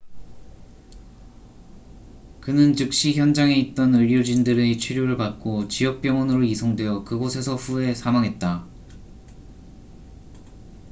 그는 2.39 2.73
즉시 2.75 3.13
현장에 3.13 3.53
있던 3.53 3.93
의료진들의 3.93 4.79
치료를 4.79 5.15
받고 5.15 5.67
지역 5.67 6.01
병원으로 6.01 6.43
이송되어 6.43 7.03
그곳에서 7.03 7.55
후에 7.55 7.93
사망했다 7.93 8.65